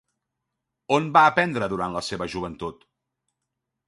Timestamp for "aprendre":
1.31-1.67